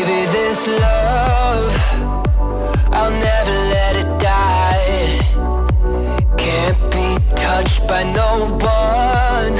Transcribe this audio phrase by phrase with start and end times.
[0.00, 1.72] Baby, this love,
[2.90, 5.18] I'll never let it die.
[6.38, 9.54] Can't be touched by no one.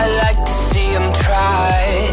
[0.00, 2.08] I like to see him try.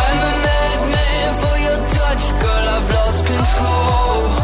[0.00, 2.66] I'm a madman for your touch, girl.
[2.76, 4.43] I've lost control.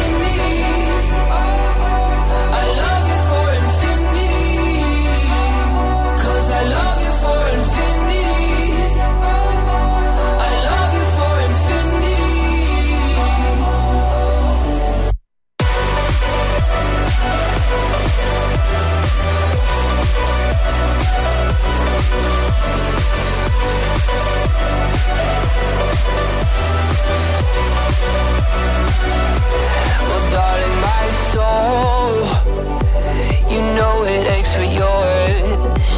[34.55, 35.89] For yours,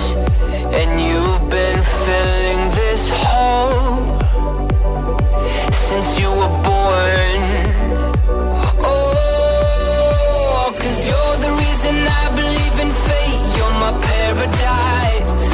[0.80, 3.98] and you've been filling this hole
[5.88, 7.42] since you were born.
[8.92, 13.42] Oh, cause you're the reason I believe in fate.
[13.58, 15.46] You're my paradise,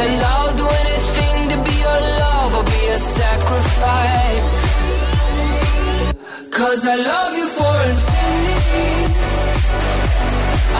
[0.00, 4.64] and I'll do anything to be your love or be a sacrifice.
[6.50, 9.07] Cause I love you for infinity.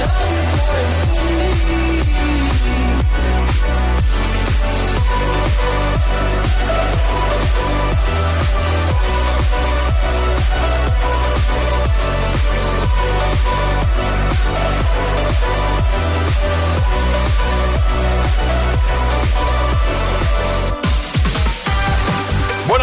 [0.00, 2.37] love you for infinity.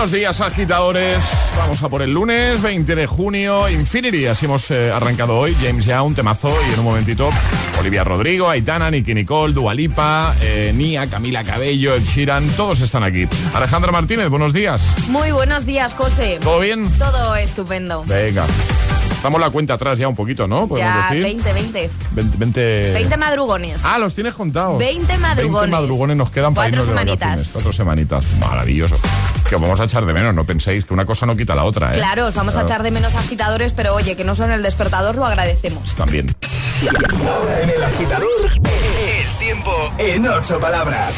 [0.05, 1.23] Buenos días, agitadores.
[1.57, 3.67] Vamos a por el lunes 20 de junio.
[3.67, 5.57] Infinity, así hemos eh, arrancado hoy.
[5.59, 6.55] James Young, temazo.
[6.69, 7.27] Y en un momentito,
[7.79, 12.47] Olivia Rodrigo, Aitana, Nicky Nicole, Dualipa, eh, Nia, Camila Cabello, Ed Sheeran.
[12.49, 13.27] Todos están aquí.
[13.55, 14.79] Alejandra Martínez, buenos días.
[15.07, 16.37] Muy buenos días, José.
[16.39, 16.87] ¿Todo bien?
[16.99, 18.03] Todo estupendo.
[18.05, 18.45] Venga.
[19.25, 20.67] Estamos la cuenta atrás ya un poquito, ¿no?
[20.67, 21.23] Podemos Ya, decir.
[21.23, 21.89] 20, 20.
[22.11, 22.91] 20, 20...
[22.93, 23.81] 20 madrugones.
[23.83, 24.77] Ah, los tienes contados.
[24.77, 25.61] 20 madrugones.
[25.71, 27.19] 20 madrugones nos quedan para Cuatro irnos de semanitas.
[27.29, 27.51] vacaciones.
[27.51, 28.25] Cuatro semanitas.
[28.39, 28.95] Maravilloso.
[29.49, 31.63] Que os vamos a echar de menos, no penséis que una cosa no quita la
[31.63, 31.97] otra, ¿eh?
[31.97, 35.15] Claro, os vamos a echar de menos agitadores, pero oye, que no son el despertador,
[35.15, 35.95] lo agradecemos.
[35.95, 36.27] También.
[37.27, 41.15] Ahora en el agitador, el tiempo en ocho palabras.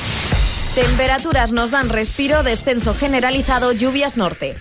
[0.75, 4.55] Temperaturas nos dan respiro, descenso generalizado, lluvias norte.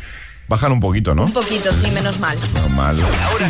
[0.49, 1.25] Bajan un poquito, ¿no?
[1.25, 2.39] Un poquito, sí, menos mal.
[2.55, 2.97] Normal.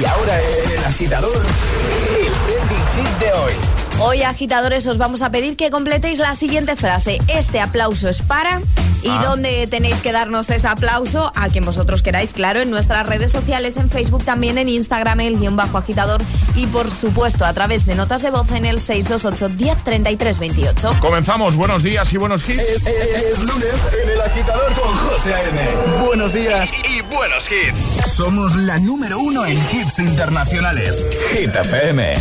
[0.01, 3.86] Y ahora en el agitador, el trending hit de hoy.
[3.99, 7.19] Hoy, agitadores, os vamos a pedir que completéis la siguiente frase.
[7.29, 8.61] Este aplauso es para...
[9.03, 9.21] ¿Y Ah.
[9.23, 11.31] dónde tenéis que darnos ese aplauso?
[11.37, 15.39] A quien vosotros queráis, claro, en nuestras redes sociales, en Facebook, también en Instagram, el
[15.39, 16.21] guion bajo agitador.
[16.57, 20.97] Y por supuesto, a través de notas de voz en el 628 10 33 28.
[21.01, 21.55] Comenzamos.
[21.55, 22.59] Buenos días y buenos hits.
[22.59, 24.75] Es, es- es lunes en el agitador.
[24.75, 26.05] José A.M.
[26.05, 28.11] Buenos días y, buenos hits.
[28.17, 31.05] Somos la número uno en hits internacionales.
[31.33, 32.15] Hit FM.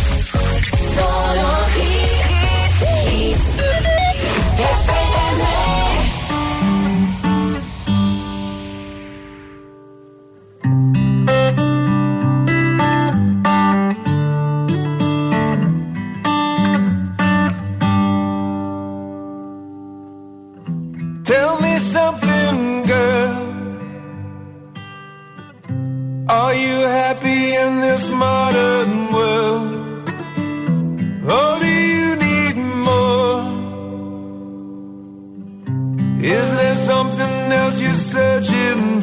[21.25, 22.34] Tell me something.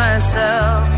[0.00, 0.89] myself.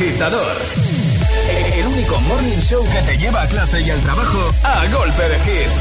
[0.00, 0.56] Agitador.
[1.74, 5.36] El único morning show que te lleva a clase y al trabajo a golpe de
[5.36, 5.80] hits.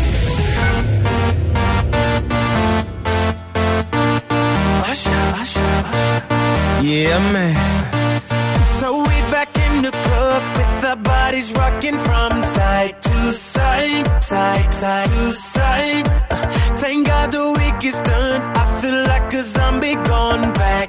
[6.81, 7.55] Yeah, man.
[8.65, 14.73] So we back in the club with our bodies rocking from side to side, side,
[14.73, 16.07] side to side.
[16.29, 18.41] Uh, Thank God the week is done.
[18.57, 20.88] I feel like a zombie gone back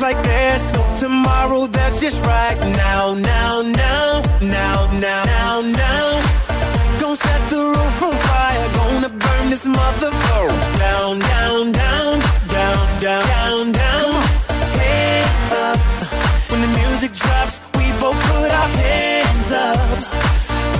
[0.00, 1.66] like there's no tomorrow.
[1.66, 6.06] That's just right now, now, now, now, now, now, now.
[7.00, 8.72] Gonna set the roof on fire.
[8.74, 12.20] Gonna burn this motherfucker down, down, down,
[12.54, 14.22] down, down, down, down.
[14.82, 15.78] Hands up
[16.50, 17.60] when the music drops.
[17.76, 19.78] We both put our hands up.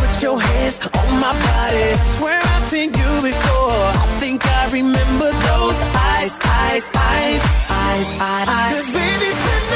[0.01, 2.05] Put your hands on my body.
[2.05, 2.48] Swear
[6.69, 8.75] eyes, eyes, eyes, eyes.
[8.75, 9.68] Cause baby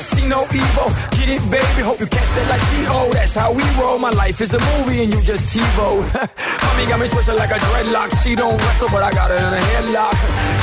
[0.00, 0.88] see no evil.
[1.16, 1.80] Get it, baby.
[1.82, 3.10] Hope you catch that like T.O.
[3.12, 3.98] That's how we roll.
[3.98, 5.88] My life is a movie and you just TiVo.
[6.64, 8.10] Mommy got me twisted like a dreadlock.
[8.22, 10.16] She don't wrestle, but I got her in a headlock.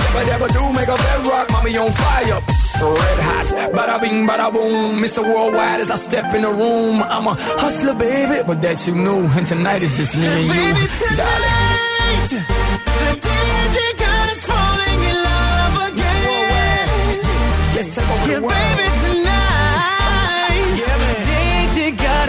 [0.04, 1.50] Never, never do make a bedrock.
[1.52, 2.40] Mommy on fire.
[2.48, 3.48] Psst, red hot.
[3.74, 5.02] Bada bing, bada boom.
[5.02, 5.24] Mr.
[5.24, 7.04] Worldwide as I step in the room.
[7.04, 9.26] I'm a hustler, baby, but that you knew.
[9.38, 10.88] And tonight is just me and you, Baby
[11.18, 12.28] darling.
[12.28, 17.22] tonight, the DJ got us falling in love again.
[17.94, 18.54] Take over Yeah, the world.
[18.54, 19.13] baby tonight,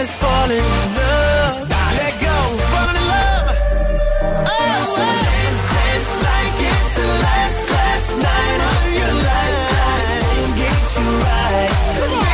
[0.05, 1.69] us falling in love.
[1.97, 2.37] Let go,
[2.71, 3.47] falling in love.
[4.53, 9.59] Oh, so dance, dance like it's the last, last night of your life.
[10.29, 12.24] Won't get you right.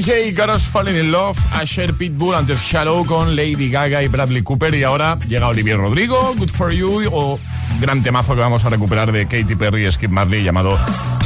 [0.00, 4.74] DJ Us Falling in Love, Asher Pitbull, antes Shallow con Lady Gaga y Bradley Cooper.
[4.74, 7.38] Y ahora llega Olivier Rodrigo, Good For You o
[7.82, 10.78] gran temazo que vamos a recuperar de Katy Perry y Skip Marley llamado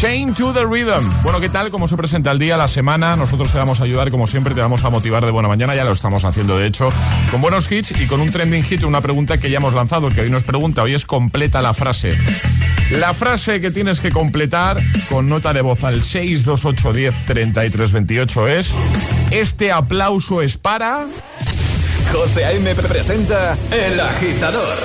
[0.04, 1.02] Chain to the Rhythm.
[1.22, 1.70] Bueno, ¿qué tal?
[1.70, 3.16] ¿Cómo se presenta el día, la semana?
[3.16, 5.82] Nosotros te vamos a ayudar, como siempre, te vamos a motivar de buena mañana, ya
[5.82, 6.92] lo estamos haciendo de hecho,
[7.30, 10.20] con buenos hits y con un trending hit, una pregunta que ya hemos lanzado, que
[10.20, 12.18] hoy nos pregunta, hoy es completa la frase.
[12.90, 18.74] La frase que tienes que completar con nota de voz al 628103328 es
[19.30, 21.06] Este aplauso es para...
[22.12, 22.74] José A.M.
[22.74, 24.76] presenta El Agitador.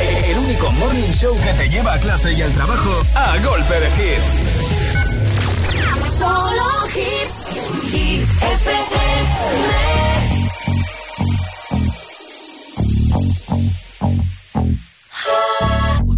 [0.00, 3.88] El único morning show que te lleva a clase y al trabajo a golpe de
[3.98, 4.32] hits.
[6.18, 7.46] Solo hits,
[7.92, 8.94] hit FM.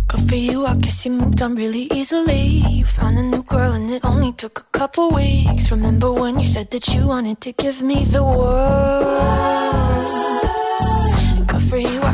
[0.09, 2.63] Good for you, I guess you moved on really easily.
[2.69, 5.71] You found a new girl and it only took a couple weeks.
[5.71, 9.56] Remember when you said that you wanted to give me the world?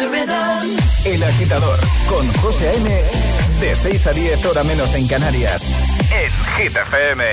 [0.00, 1.76] El agitador
[2.08, 3.02] con José M.
[3.60, 5.62] De 6 a 10 hora menos en Canarias.
[6.12, 7.24] En Hit FM.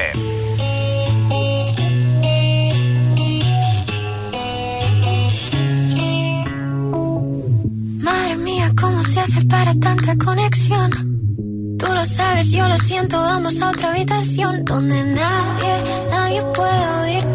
[8.02, 10.90] Madre mía, ¿cómo se hace para tanta conexión?
[11.78, 17.35] Tú lo sabes, yo lo siento, vamos a otra habitación donde nadie, nadie puede oír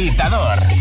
[0.00, 0.79] agitador.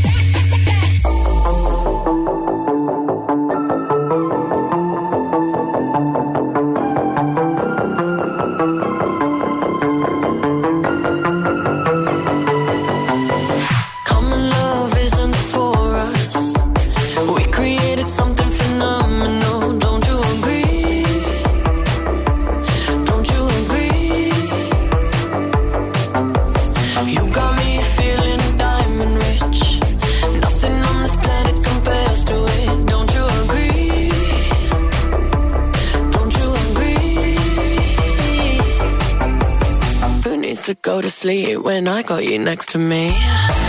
[41.79, 43.68] and I got you next to me.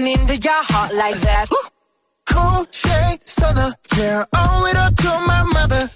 [0.00, 1.48] Trouble, into your heart like that.
[2.26, 5.90] Cool shade stunner, yeah, owe it up to my mother.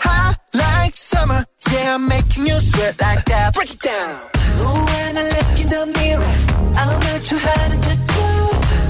[0.00, 3.54] Hot like summer, yeah, I'm making you sweat like that.
[3.54, 4.20] Break it down.
[4.60, 6.34] Ooh, when I look in the mirror,
[6.76, 8.28] I'm not too hard to do.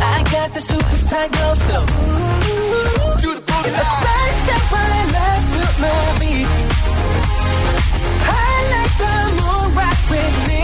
[0.02, 4.02] I got the superstar glow, so ooh, do the boogie line.
[4.04, 6.48] First step right left to my beat.
[8.26, 10.62] I like the moon rock with me,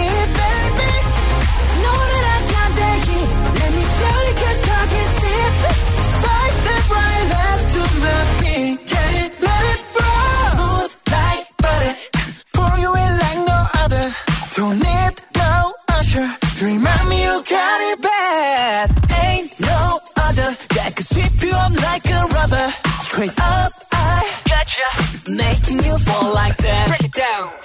[21.48, 22.70] you up like a rubber.
[23.06, 25.30] Straight up, I got gotcha.
[25.30, 26.88] Making you fall like that.
[26.88, 27.57] Break it down.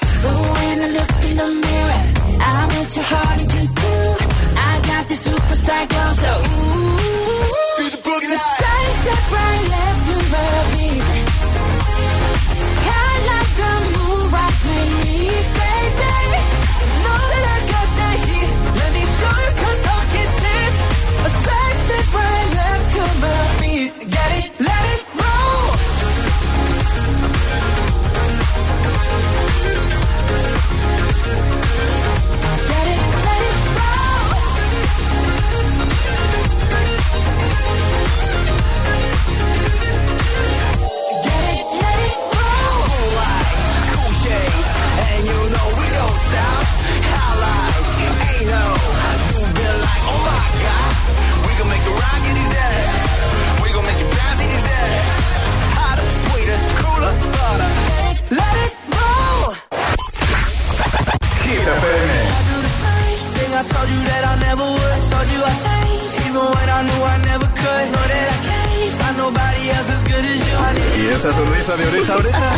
[71.29, 72.51] Esa sonrisa de oreja a oreja.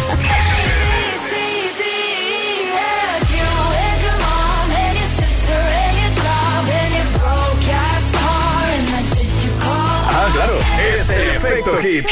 [10.09, 10.57] Ah, claro,
[10.91, 12.07] ese efecto hit.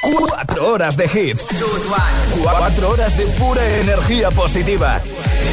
[0.00, 1.48] Cuatro horas de hits.
[2.40, 5.00] Cuatro horas de pura energía positiva.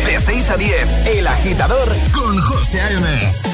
[0.05, 3.48] De 6 a 10, El Agitador con José A.M.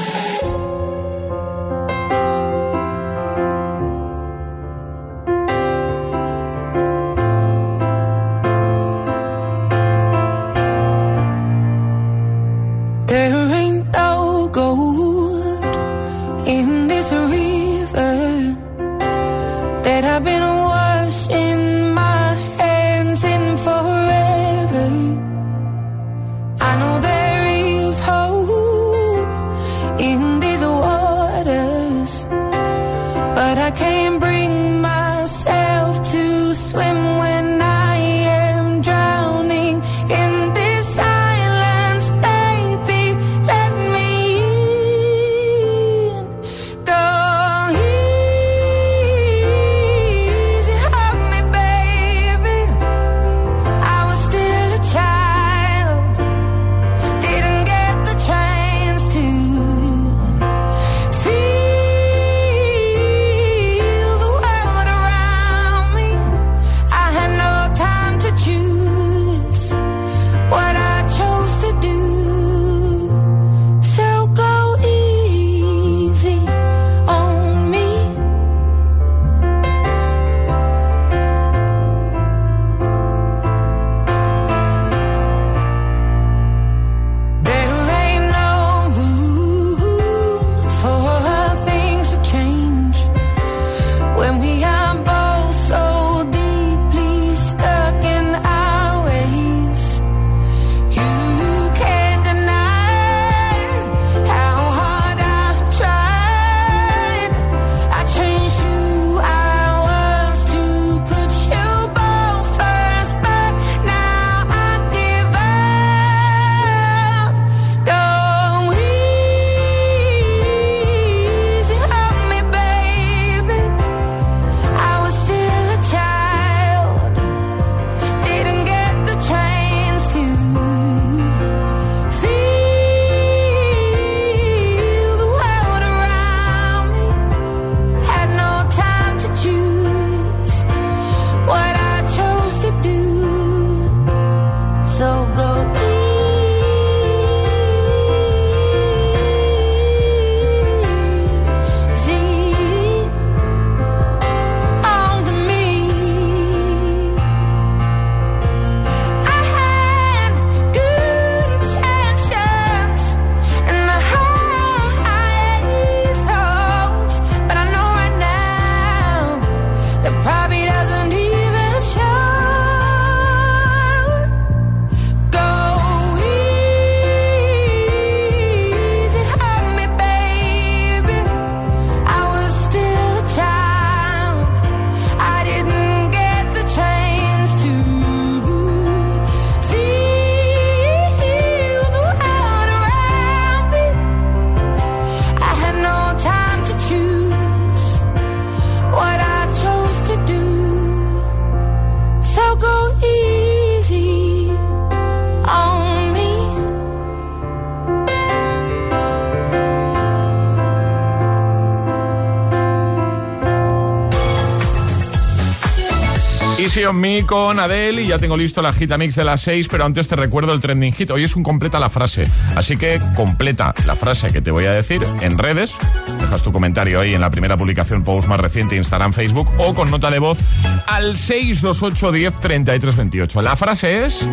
[216.86, 219.84] on Me con Adele y ya tengo listo la gita mix de las 6, pero
[219.84, 221.10] antes te recuerdo el trending hit.
[221.10, 224.72] Hoy es un completa la frase, así que completa la frase que te voy a
[224.72, 225.74] decir en redes.
[226.20, 229.90] Dejas tu comentario ahí en la primera publicación post más reciente Instagram, Facebook o con
[229.90, 230.38] nota de voz
[230.86, 233.42] al 628 10 33 28.
[233.42, 234.28] La frase es: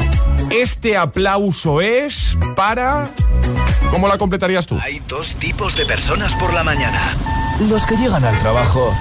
[0.49, 3.11] Este aplauso es para.
[3.91, 4.77] ¿Cómo la completarías tú?
[4.81, 7.15] Hay dos tipos de personas por la mañana.
[7.69, 8.93] Los que llegan al trabajo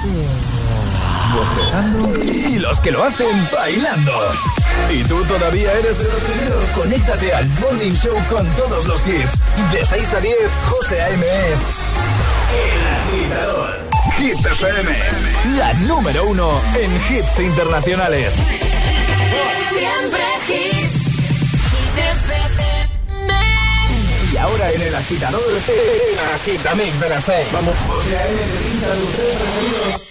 [1.34, 4.12] bostezando y los que lo hacen bailando.
[4.90, 6.64] ¿Y tú todavía eres de los primeros?
[6.74, 9.40] Conéctate al Morning Show con todos los hits.
[9.72, 10.36] De 6 a 10,
[10.68, 11.24] José A.M.
[12.54, 12.86] El
[13.20, 13.88] agitador.
[14.18, 14.90] Hit FM.
[15.56, 18.34] La número uno en hits internacionales.
[19.68, 20.92] Siempre hits.
[24.32, 27.46] Y ahora en el agitador, el agitamix de las 6.
[27.52, 27.74] Vamos.
[27.88, 30.01] José A.M.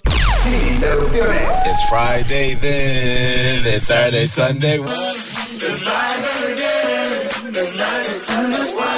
[0.51, 1.55] sin interrupciones.
[1.65, 4.79] It's Friday then, it's Saturday, Sunday.
[4.79, 8.90] It's Friday again, it's Saturday, Sunday.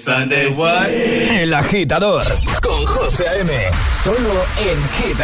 [0.00, 0.48] Sunday.
[0.56, 0.88] What?
[0.88, 2.24] El agitador
[2.62, 3.52] con José A.M.
[4.02, 5.20] Solo en Hit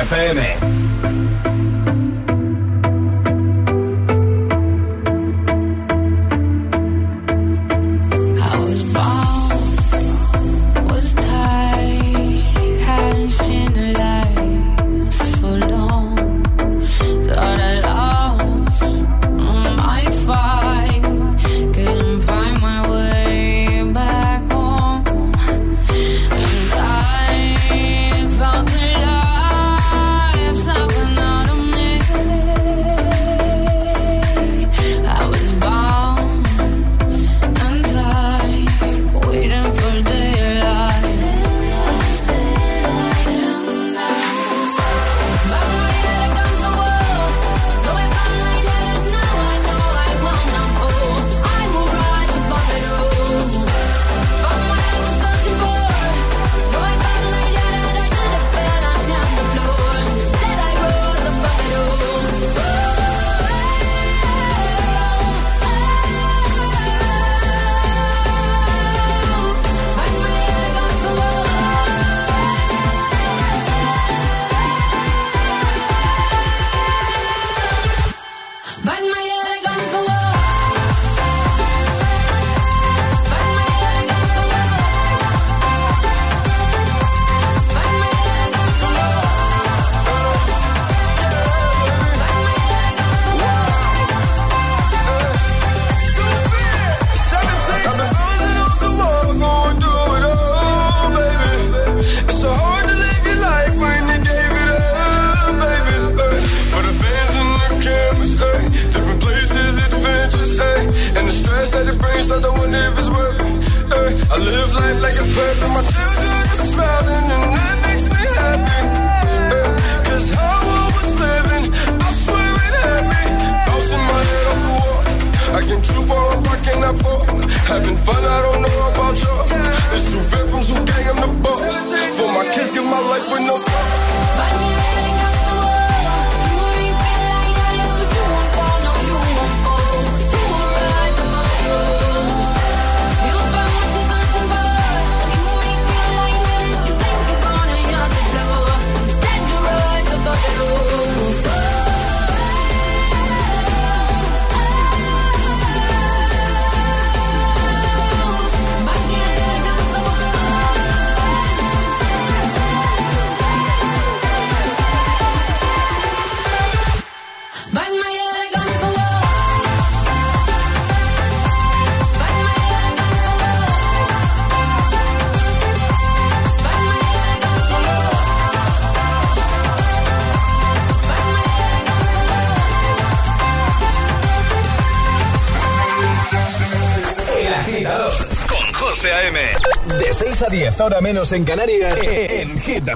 [190.37, 192.87] 6 a 10, ahora menos en Canarias, en Hit.
[192.87, 192.93] I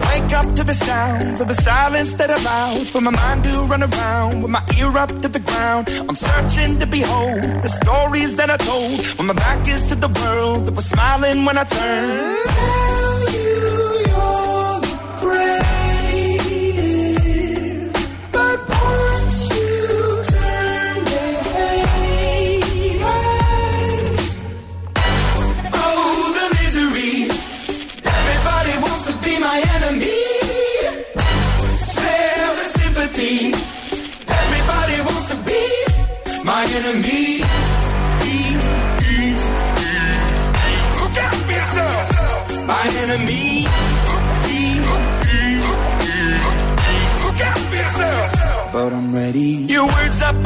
[0.00, 3.84] wake up to the sounds of the silence that allows for my mind to run
[3.84, 5.88] around with my ear up to the ground.
[6.08, 10.08] I'm searching to behold the stories that I told when my back is to the
[10.08, 13.09] world that was smiling when I turned.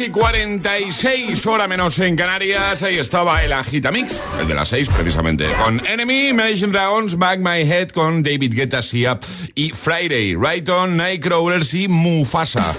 [0.00, 2.82] 6 y 46, hora menos en Canarias.
[2.82, 5.46] Ahí estaba el Agitamix, el de las 6 precisamente.
[5.62, 9.18] Con Enemy, Imagine Dragons, Back My Head con David Guetta, Sia
[9.54, 12.74] y Friday, Right On, Nightcrawlers y Mufasa.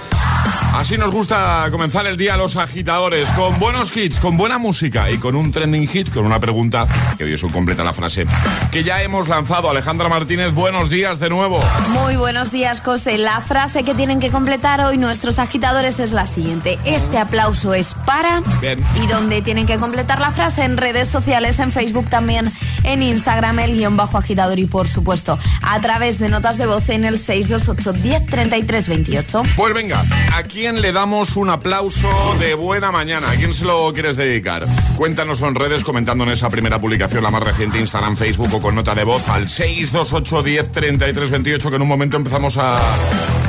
[0.74, 5.18] Así nos gusta comenzar el día los agitadores, con buenos hits, con buena música y
[5.18, 8.26] con un trending hit, con una pregunta que hoy eso completa la frase
[8.72, 9.70] que ya hemos lanzado.
[9.70, 11.60] Alejandra Martínez, buenos días de nuevo.
[11.90, 13.18] Muy buenos días, José.
[13.18, 16.80] La frase que tienen que completar hoy nuestros agitadores es la siguiente.
[16.86, 18.42] Este aplauso es para...
[18.62, 18.82] Bien.
[19.04, 22.50] Y donde tienen que completar la frase en redes sociales, en Facebook también,
[22.84, 26.88] en Instagram, el guion bajo agitador y por supuesto a través de notas de voz
[26.88, 29.44] en el 628 10 33 28.
[29.58, 30.02] Pues venga,
[30.34, 32.08] aquí quién le damos un aplauso
[32.40, 33.32] de buena mañana?
[33.32, 34.64] ¿A quién se lo quieres dedicar?
[34.96, 38.76] Cuéntanos en redes comentando en esa primera publicación, la más reciente, Instagram, Facebook o con
[38.76, 42.78] nota de voz al 628 10 33 28, que en un momento empezamos a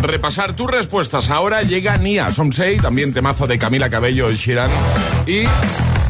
[0.00, 1.28] repasar tus respuestas.
[1.28, 4.70] Ahora llega Nia Somsei, también temazo de Camila Cabello y Shiran.
[5.26, 5.44] Y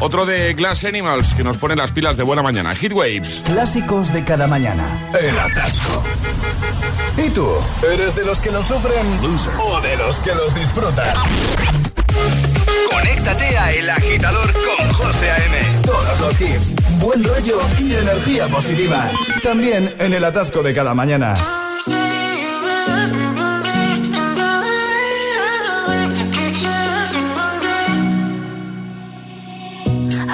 [0.03, 2.75] otro de Glass Animals, que nos pone las pilas de buena mañana.
[2.75, 3.43] Hit Waves.
[3.45, 5.09] Clásicos de cada mañana.
[5.17, 6.03] El atasco.
[7.17, 7.47] ¿Y tú?
[7.89, 9.05] ¿Eres de los que lo sufren
[9.59, 11.07] o de los que los disfrutan?
[12.91, 15.81] Conéctate a El Agitador con José A.M.
[15.83, 19.09] Todos los hits, buen rollo y energía positiva.
[19.41, 21.62] También en el atasco de cada mañana.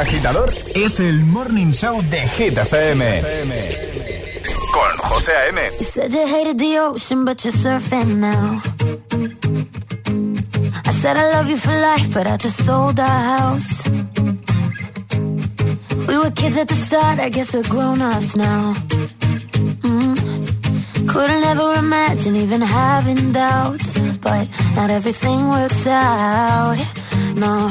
[0.00, 3.22] agitador es el morning show de Hit FM.
[4.72, 5.60] Con José A.M.
[5.78, 8.62] You said you hated the ocean, but you're surfing now.
[10.86, 13.88] I said I love you for life, but I just sold our house.
[16.08, 18.72] We were kids at the start, I guess we're grown ups now.
[19.82, 21.08] Mm.
[21.08, 26.78] Couldn't ever imagine even having doubts, but not everything works out.
[27.34, 27.70] No,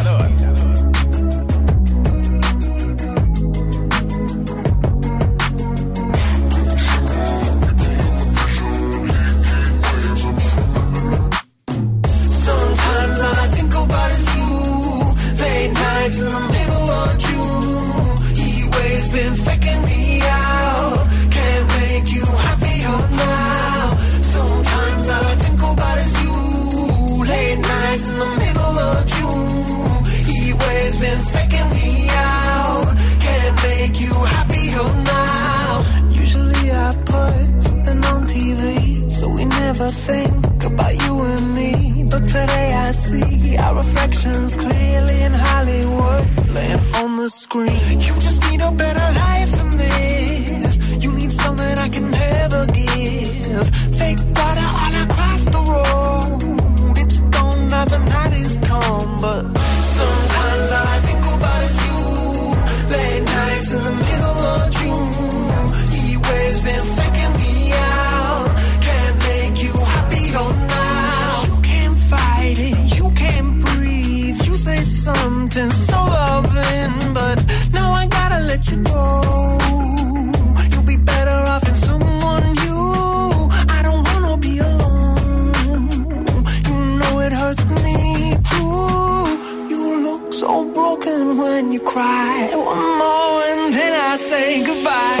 [90.73, 92.49] broken when you cry.
[92.53, 95.20] One more and then I say goodbye.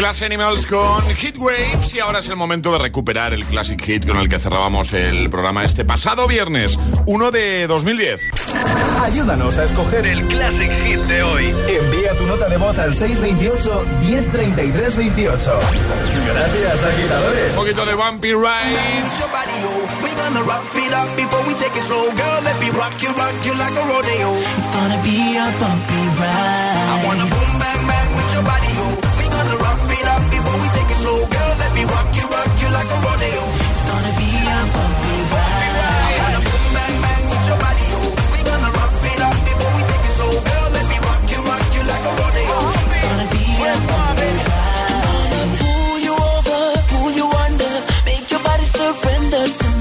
[0.00, 4.06] Glass Animals con Heat Waves y ahora es el momento de recuperar el Classic Hit
[4.06, 8.30] con el que cerrábamos el programa este pasado viernes, 1 de 2010.
[9.02, 11.54] Ayúdanos a escoger el Classic Hit de hoy.
[11.68, 15.28] Envía tu nota de voz al 628-103328.
[15.28, 17.50] Gracias, agitadores.
[17.50, 18.78] Un poquito de Bumpy Ride.
[29.78, 31.18] heart up before we take it slow.
[31.26, 33.44] Girl, let me rock you, rock you like a rodeo.
[33.70, 34.50] It's gonna be a.
[34.50, 34.90] I'm gonna
[39.20, 40.34] up before we take it slow.
[40.48, 42.58] Girl, let me rock you, rock you like a rodeo.
[42.82, 43.74] It's gonna be a.
[45.60, 46.60] Pull you over,
[46.90, 47.72] pull you under,
[48.04, 49.79] make your body surrender to me.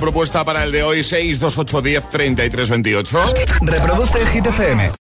[0.00, 3.18] propuesta para el de hoy 628 10 33 28.
[3.62, 4.94] Reproduce el Hit